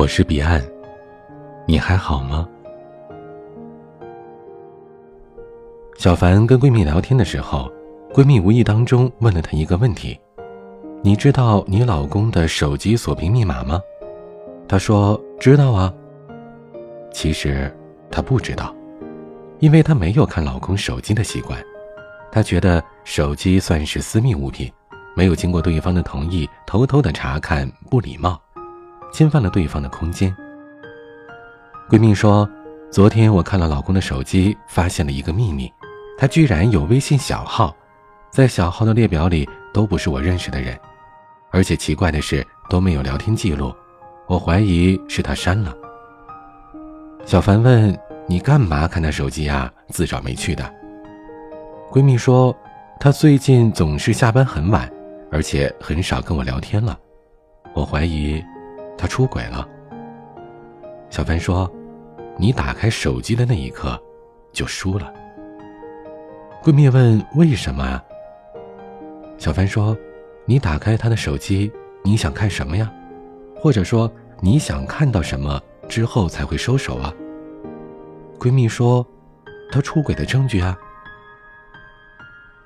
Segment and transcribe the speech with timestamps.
[0.00, 0.64] 我是彼岸，
[1.66, 2.48] 你还好吗？
[5.98, 7.70] 小凡跟闺蜜聊天的时候，
[8.14, 10.18] 闺蜜无意当中问了她一个问题
[11.04, 13.78] ：“你知道你老公的手机锁屏密码吗？”
[14.66, 15.92] 她说：“知道啊。”
[17.12, 17.70] 其实
[18.10, 18.74] 她不知道，
[19.58, 21.62] 因为她没有看老公手机的习惯。
[22.32, 24.72] 她觉得手机算是私密物品，
[25.14, 28.40] 没有经过对方的同意偷偷的查看不礼貌，
[29.12, 30.34] 侵犯了对方的空间。
[31.88, 32.48] 闺蜜说
[32.90, 35.72] ：“昨天我看了老公的手机，发现了一个秘密。”
[36.16, 37.74] 他居然有微信小号，
[38.30, 40.78] 在小号的列表里都不是我认识的人，
[41.50, 43.74] 而且奇怪的是都没有聊天记录，
[44.26, 45.74] 我怀疑是他删了。
[47.24, 49.72] 小凡问：“你干嘛看他手机啊？
[49.88, 50.62] 自找没趣的。”
[51.90, 52.54] 闺蜜说
[53.00, 54.92] ：“他最近总是下班很晚，
[55.32, 56.98] 而且很少跟我聊天了，
[57.74, 58.44] 我怀疑
[59.00, 59.66] 他出轨了。”
[61.08, 61.68] 小凡说
[62.36, 64.00] ：“你打开手机的那一刻，
[64.52, 65.10] 就输了。”
[66.62, 68.04] 闺蜜问：“为什么啊？”
[69.38, 69.96] 小凡说
[70.44, 71.72] ：“你打开他的手机，
[72.04, 72.92] 你想看什么呀？
[73.56, 77.12] 或者说你想看到什么之后才会收手啊？”
[78.38, 79.06] 闺蜜说
[79.72, 80.78] ：“他出轨的证据啊。”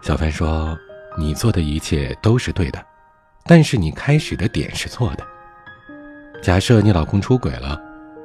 [0.03, 0.77] 小凡说
[1.17, 2.85] ：“你做的一切都是对的，
[3.45, 5.25] 但是你开始的点是错的。
[6.45, 7.81] 假设你老公出轨了，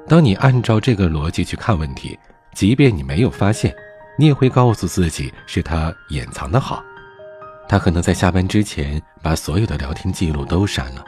[0.06, 2.20] 当你按照这个逻辑去看问题，
[2.53, 3.73] 即便你没有发现。”
[4.20, 6.84] 你也会告诉自己是他掩藏的好，
[7.70, 11.02] 他可能在下班之前把所有的聊天记录都删了。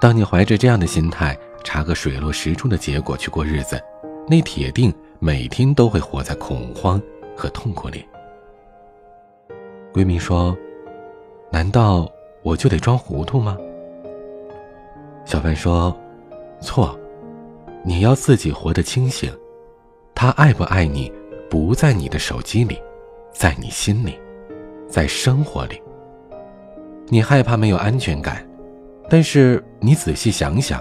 [0.00, 3.78] 当你怀着这样的心态查个水落石出的结果去过日子，
[4.26, 6.98] 那铁定每天都会活在恐慌
[7.36, 8.06] 和痛苦里。
[9.92, 10.56] 闺蜜说
[11.52, 12.10] ：“难道
[12.42, 13.54] 我就得装糊涂吗？”
[15.26, 15.94] 小范说
[16.60, 16.98] ：“错，
[17.84, 19.32] 你要自己活得清醒。
[20.14, 21.12] 他爱不爱你？”
[21.50, 22.80] 不在你的手机里，
[23.32, 24.16] 在你心里，
[24.88, 25.82] 在生活里。
[27.08, 28.48] 你害怕没有安全感，
[29.08, 30.80] 但是你仔细想想，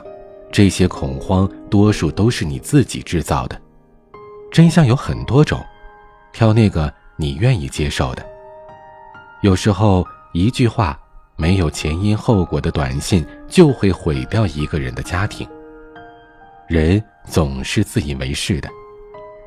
[0.52, 3.60] 这些恐慌多数都是你自己制造的。
[4.52, 5.60] 真相有很多种，
[6.32, 8.24] 挑那个你愿意接受的。
[9.42, 11.00] 有时候一句话，
[11.36, 15.50] 没有前因后果的短信，就会毁掉一个人的家庭。
[16.70, 18.70] 人总是自以为是的，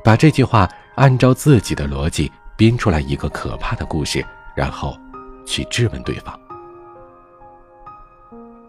[0.03, 0.69] 把这句话。
[0.95, 4.23] 按照自己的逻辑编出来一个可怕的故事，
[4.53, 4.95] 然后
[5.43, 6.39] 去质问对方。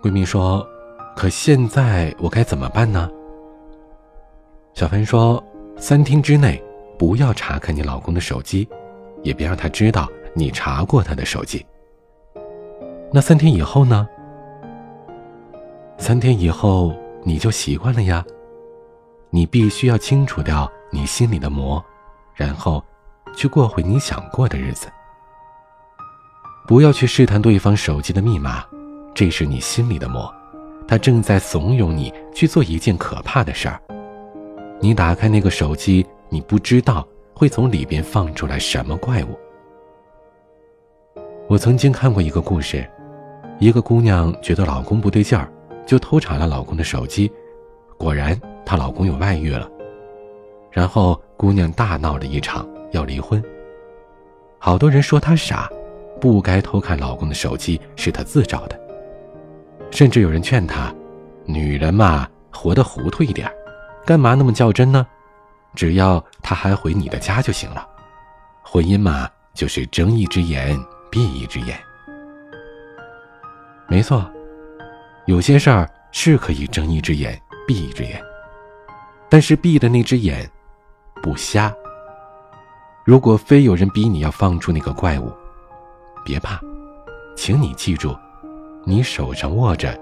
[0.01, 0.67] 闺蜜说
[1.15, 3.11] ：“可现在我该怎么办呢？”
[4.73, 5.45] 小凡说
[5.77, 6.65] ：“三天之内
[6.99, 8.67] 不要查看你老公的手机，
[9.23, 11.63] 也别让他知道你查过他的手机。
[13.13, 14.09] 那三天以后呢？
[15.99, 18.25] 三天以后你就习惯了呀。
[19.35, 21.85] 你必须要清除掉你心里的魔。”
[22.37, 22.81] 然后，
[23.35, 24.87] 去过回你想过的日子。
[26.69, 28.65] 不要去试探对方手机的密码，
[29.13, 30.33] 这是你心里的魔，
[30.87, 33.81] 他正在怂恿你去做一件可怕的事儿。
[34.81, 39.37] 你打开那个手机，你不知道会从里边放出来什么怪物。
[41.49, 42.89] 我曾经看过一个故事，
[43.59, 45.53] 一个姑娘觉得老公不对劲儿，
[45.85, 47.31] 就偷查了老公的手机，
[47.99, 49.69] 果然她老公有外遇了。
[50.71, 53.43] 然后姑娘大闹了一场，要离婚。
[54.59, 55.71] 好多人说她傻，
[56.21, 58.81] 不该偷看老公的手机，是她自找的。
[59.91, 60.93] 甚至有人劝她
[61.47, 63.51] ：“女人嘛，活得糊涂一点，
[64.05, 65.07] 干嘛那么较真呢？
[65.77, 67.85] 只要他还回你的家就行了。
[68.63, 70.79] 婚姻嘛，就是睁一只眼
[71.11, 71.77] 闭一只眼。
[73.89, 74.25] 没错，
[75.27, 77.37] 有些事儿是可以睁一只眼
[77.67, 78.23] 闭一只眼，
[79.35, 80.49] 但是闭的那只眼。”
[81.21, 81.75] 不瞎。
[83.05, 85.33] 如果非有人逼你要放出那个怪物，
[86.25, 86.61] 别怕，
[87.35, 88.17] 请你记住，
[88.85, 89.99] 你手上握着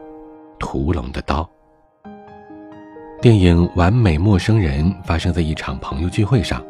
[0.59, 1.49] 屠龙的刀。
[3.23, 6.63] 电影《完美陌生人》发生在一场朋友聚会上，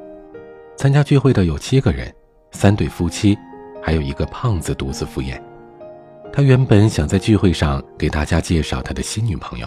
[0.77, 2.15] 参加聚会的有七个人，
[2.53, 3.37] 三对夫妻，
[3.83, 5.43] 还有一个胖子独自赴宴。
[6.33, 9.67] 他原本想在聚会上给大家介绍他的新女朋友。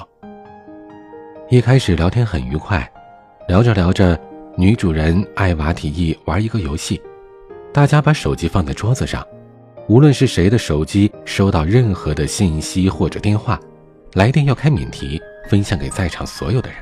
[1.48, 2.92] 一开始聊天很愉快，
[3.48, 4.20] 聊着聊着。
[4.58, 7.02] 女主人艾娃提议玩一个游戏，
[7.74, 9.22] 大家把手机放在桌子上，
[9.90, 13.60] 无论是谁的手机收到任何的信息或者电话，
[14.14, 16.80] 来电要开免提，分享给在场所有的人。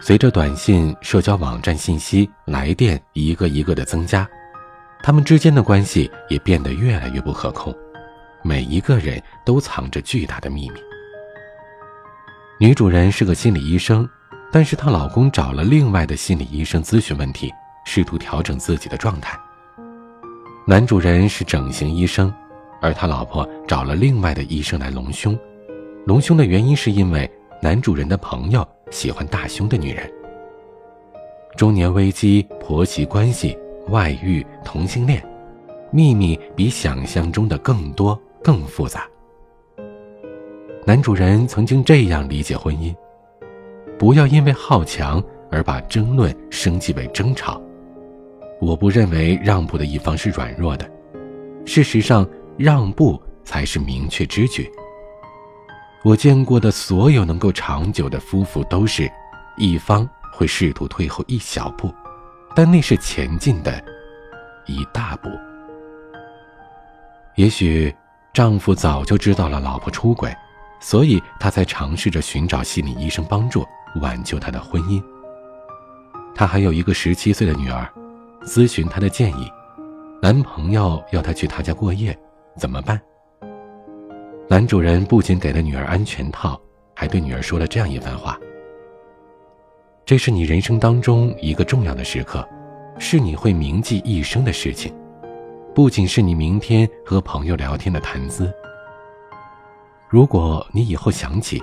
[0.00, 4.26] 随着短信、社交网站信息、来电一个一个的增加，
[5.02, 7.76] 他们之间的关系也变得越来越不可控，
[8.42, 10.80] 每一个人都藏着巨大的秘密。
[12.58, 14.08] 女主人是个心理医生，
[14.52, 17.50] 但是她老公找了另外的心理医生咨询问题，
[17.86, 19.36] 试图调整自己的状态。
[20.64, 22.32] 男主人是整形医生，
[22.80, 25.36] 而他老婆找了另外的医生来隆胸。
[26.04, 27.28] 隆胸的原因是因为
[27.60, 30.08] 男主人的朋友喜欢大胸的女人。
[31.56, 33.58] 中年危机、婆媳关系、
[33.88, 35.20] 外遇、同性恋，
[35.90, 39.06] 秘密比想象中的更多、更复杂。
[40.84, 42.94] 男主人曾经这样理解婚姻：
[44.02, 47.62] 不要因为好强而把争论升级为争吵。
[48.60, 50.90] 我不认为让步的一方是软弱的，
[51.64, 52.28] 事实上，
[52.58, 54.68] 让步才是明确之举。
[56.02, 59.08] 我见过的所有能够长久的夫妇，都是
[59.56, 61.88] 一方会试图退后一小步，
[62.56, 63.80] 但那是前进的
[64.66, 65.28] 一大步。
[67.36, 67.94] 也许
[68.32, 70.34] 丈夫早就知道了老婆出轨，
[70.82, 73.64] 所以他才尝试着寻找心理医生帮助
[74.00, 75.02] 挽救他的婚姻。
[76.34, 77.88] 他还有一个十七岁的女儿，
[78.42, 79.48] 咨询他的建议：
[80.20, 82.18] 男朋友要他去他家过夜，
[82.58, 83.00] 怎么办？
[84.48, 86.60] 男主人不仅给了女儿安全套，
[86.94, 88.36] 还对女儿说了这样一番话
[90.04, 92.46] ：“这是你人生当中一个重要的时刻，
[92.98, 94.92] 是你会铭记一生的事情，
[95.72, 98.52] 不仅是你明天和朋友聊天的谈资。
[100.12, 101.62] 如果你以后想起，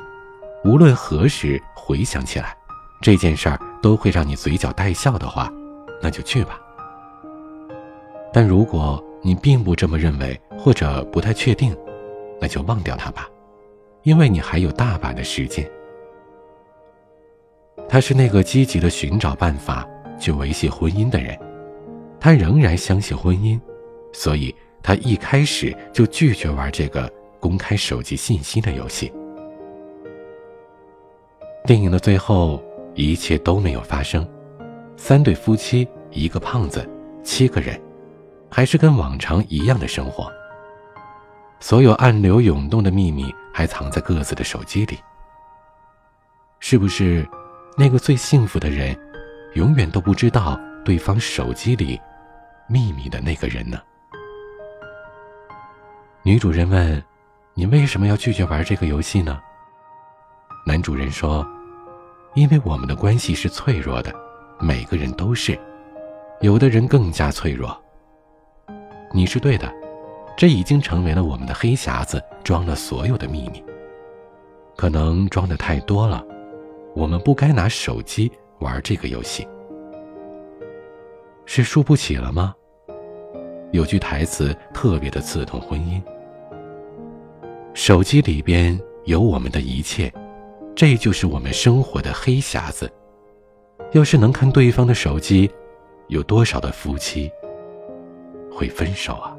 [0.66, 2.57] 无论何时回想起来，
[3.00, 5.54] 这件事儿都会让你嘴角带笑的话，
[6.01, 6.60] 那就去吧。
[8.34, 11.78] 但如果你并不这么认为，或者不太确定，”
[12.42, 13.30] 那就忘掉他吧，
[14.01, 15.69] 因为你还有大把的时间。
[17.88, 19.88] 他是那个积极的寻找办法
[20.19, 21.38] 去维系婚姻的人，
[22.19, 23.62] 他仍然相信婚姻，
[24.12, 27.07] 所以他一开始就拒绝玩这个
[27.40, 29.12] 公开手机信息的游戏。
[31.66, 32.64] 电影的最后，
[32.96, 34.28] 一切都没有发生，
[34.98, 36.88] 三对夫妻，一个胖子，
[37.24, 37.80] 七个人，
[38.50, 40.32] 还是跟往常一样的生活。
[41.60, 44.98] 所有暗流涌动的秘密还藏在各自的手机里。
[46.60, 47.28] 是不是，
[47.78, 48.98] 那个最幸福的人，
[49.54, 52.00] 永远都不知道对方手机里
[52.68, 53.80] 秘密的那个人呢？
[56.24, 57.04] 女主人问
[57.60, 59.38] ：“你为什么要拒绝玩这个游戏呢？”
[60.66, 61.46] 男主人说
[62.34, 64.14] ：“因为我们的关系是脆弱的，
[64.62, 65.60] 每个人都是，
[66.40, 67.78] 有的人更加脆弱。
[69.12, 69.70] 你是对的。”
[70.38, 73.62] 这已经成为了我们的黑匣子，装了所有的秘密。
[74.78, 76.26] 可能装的太多了，
[76.96, 79.46] 我们不该拿手机玩这个游戏。
[81.46, 82.56] 是输不起了吗？
[83.74, 86.02] 有句台词特别的刺痛婚姻。
[87.81, 90.14] 手机里边有我们的一切，
[90.76, 92.92] 这就是我们生活的黑匣子。
[93.94, 95.50] 要是能看对方的手机，
[96.10, 97.31] 有多少的夫妻
[98.52, 99.34] 会分手啊？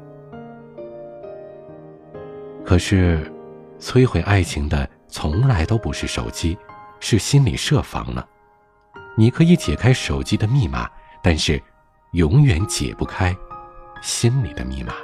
[2.65, 3.31] 可是，
[3.79, 6.57] 摧毁爱情的从来都不是手机，
[6.99, 8.25] 是心理设防呢。
[9.15, 10.89] 你可以解开手机的密码，
[11.21, 11.61] 但是
[12.13, 13.37] 永远解不开
[14.01, 14.95] 心里的密码。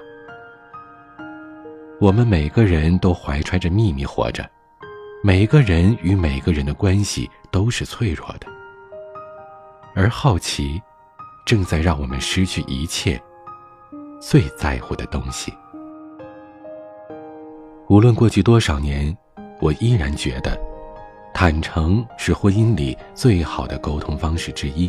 [2.00, 4.48] 我们每个人都怀揣着秘密活着，
[5.24, 8.46] 每个人与每个人的关系都是脆弱的，
[9.96, 10.80] 而好奇，
[11.44, 13.20] 正在让我们失去一切
[14.22, 15.52] 最在乎的东西。
[17.90, 19.16] 无论过去多少年，
[19.60, 20.56] 我依然觉得，
[21.34, 24.88] 坦诚是婚姻里最好的沟通方式之一。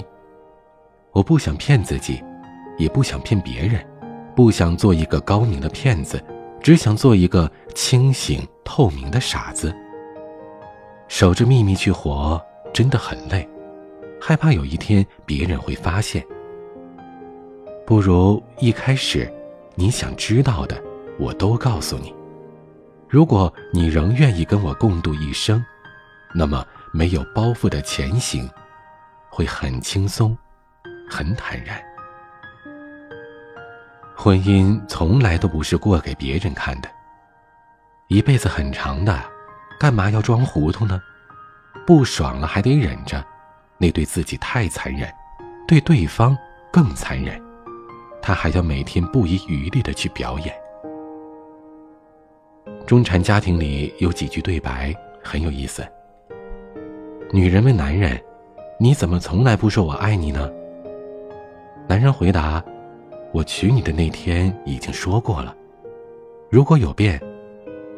[1.13, 2.23] 我不想骗自己，
[2.77, 3.83] 也不想骗别人，
[4.37, 6.23] 不想做一个高明的骗子，
[6.63, 9.75] 只想做一个清醒透明的傻子。
[11.09, 12.41] 守着秘密去活，
[12.73, 13.49] 真的很累，
[14.21, 16.25] 害怕有一天别人会发现。
[17.87, 19.33] 不如一开始，
[19.75, 20.77] 你想知道的，
[21.19, 22.15] 我都告诉你。
[23.09, 25.65] 如果你仍愿意跟我共度一生，
[26.35, 26.63] 那么
[26.93, 28.47] 没有包袱的前行，
[29.31, 30.37] 会很轻松，
[31.09, 31.83] 很坦然。
[34.21, 36.89] 婚姻从来都不是过给别人看的，
[38.09, 39.17] 一辈子很长的，
[39.79, 41.01] 干嘛要装糊涂呢？
[41.87, 43.25] 不爽了还得忍着，
[43.79, 45.09] 那对自己太残忍，
[45.69, 46.37] 对对方
[46.73, 47.41] 更残忍，
[48.21, 50.53] 他还要每天不遗余力的去表演。
[52.89, 55.87] 中产家庭里有几句对白很有意思。
[57.31, 58.21] 女人问男人
[58.81, 60.51] ：“你怎么从来不说我爱你呢？”
[61.87, 62.61] 男人回答
[63.33, 65.55] ：“我娶你的那天已经说过了，
[66.51, 67.21] 如果有变，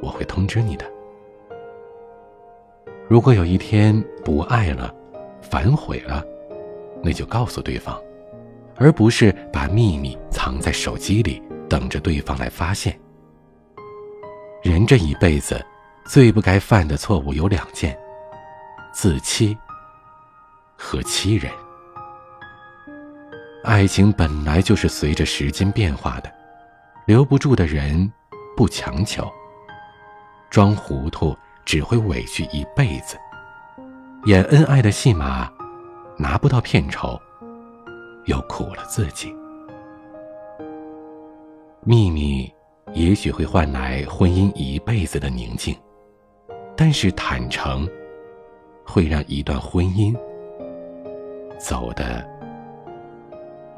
[0.02, 0.90] 我会通知你的。”
[3.08, 4.94] 如果有一天不爱了，
[5.40, 6.24] 反悔了，
[7.02, 8.00] 那就告诉对方，
[8.76, 12.98] 而不是把秘密藏在手机里，等着对方来发现。
[14.62, 15.60] 人这一辈子，
[16.06, 17.98] 最不该犯的错误有两件：
[18.92, 19.56] 自欺
[20.76, 21.50] 和欺人。
[23.62, 26.32] 爱情本来就是随着时间变化的，
[27.06, 28.10] 留不住的人，
[28.56, 29.30] 不强求。
[30.48, 33.18] 装糊涂只会委屈一辈子。
[34.24, 35.50] 演恩爱的戏码，
[36.16, 37.20] 拿不到片酬，
[38.24, 39.34] 又苦了自己。
[41.82, 42.50] 秘密
[42.94, 45.76] 也许会换来婚姻一辈子的宁静，
[46.74, 47.88] 但是坦诚
[48.84, 50.16] 会让一段婚姻
[51.58, 52.26] 走得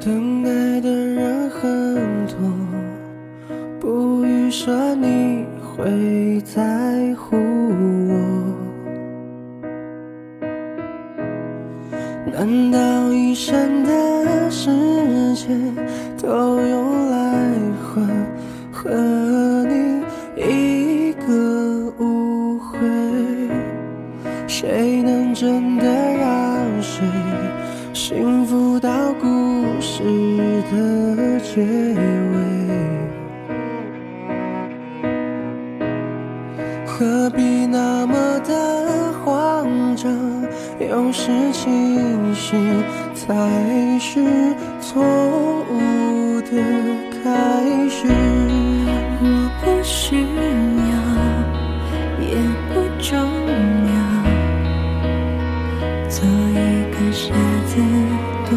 [0.00, 2.36] 等待的人很多，
[3.80, 8.12] 不预设你会在乎我。
[12.32, 14.70] 难道一生的时
[15.34, 15.74] 间
[16.20, 18.04] 都用来换
[31.44, 31.64] 结尾？
[36.86, 40.10] 何必那么的慌张？
[40.80, 42.82] 有时清醒
[43.14, 43.28] 才
[44.00, 45.02] 是错
[45.70, 46.50] 误的
[47.22, 47.28] 开
[47.90, 48.08] 始。
[49.20, 49.22] 我
[49.60, 50.16] 不需
[50.90, 50.94] 要，
[52.20, 52.34] 也
[52.72, 53.12] 不重
[53.92, 53.96] 要，
[56.08, 56.16] 做
[56.50, 56.54] 一
[56.90, 57.32] 个傻
[57.66, 57.72] 子
[58.50, 58.52] 多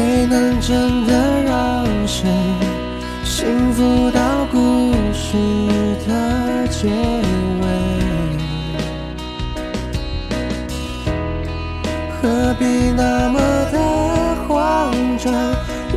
[0.00, 2.26] 谁能真的让谁
[3.22, 5.36] 幸福到故事
[6.08, 7.64] 的结尾？
[12.16, 12.64] 何必
[12.96, 13.38] 那么
[13.70, 13.76] 的
[14.48, 15.30] 慌张？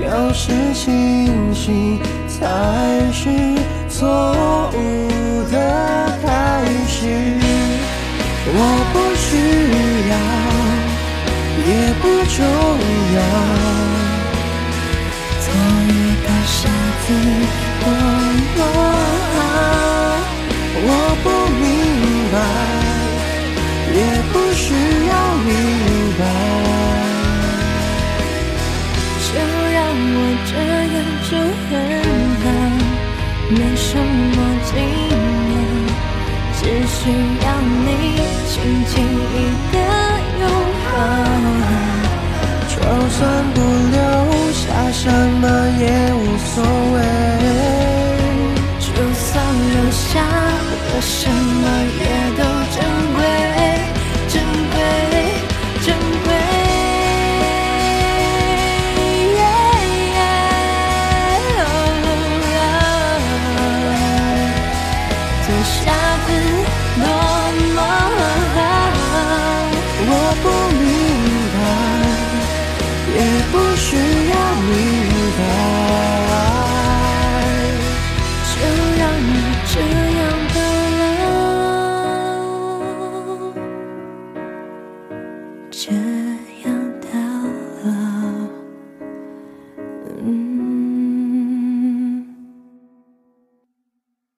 [0.06, 3.30] 要是清醒才是
[3.88, 5.08] 错误
[5.50, 5.56] 的
[6.22, 7.08] 开始，
[8.54, 8.60] 我
[8.92, 9.30] 不需
[10.12, 10.14] 要，
[11.70, 12.04] 也不
[12.36, 12.44] 重
[13.16, 13.22] 要，
[15.54, 15.56] 做
[15.88, 15.90] 一
[16.26, 16.60] 个傻
[17.06, 17.08] 子
[17.80, 17.86] 多
[18.58, 18.60] 么
[19.34, 19.38] 好，
[20.86, 20.88] 我
[21.24, 21.26] 不
[21.62, 21.64] 明
[22.34, 22.36] 白，
[23.94, 23.98] 也
[24.32, 24.66] 不需
[25.08, 25.12] 要
[25.46, 25.50] 明
[26.20, 26.22] 白。
[30.46, 30.62] 这样
[31.30, 31.72] 就很
[32.44, 32.46] 好，
[33.50, 34.72] 没什么惊
[35.50, 35.54] 讶，
[36.60, 37.00] 只需
[37.46, 37.48] 要
[37.86, 37.88] 你
[38.50, 38.52] 轻
[38.86, 38.92] 轻
[39.34, 39.34] 一
[39.72, 39.76] 个
[40.42, 40.42] 拥
[40.84, 40.86] 抱。
[42.68, 42.72] 就
[43.10, 43.18] 算
[43.54, 43.58] 不
[43.94, 43.98] 留
[44.96, 45.46] 什么
[45.80, 46.98] 也无所谓，
[48.80, 51.64] 就算留下了什么
[52.00, 52.02] 也
[52.38, 52.78] 都珍